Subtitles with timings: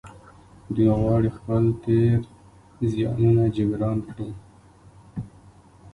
[0.73, 2.19] دوی غواړي خپل تېر
[2.91, 4.29] زيانونه جبران کړي.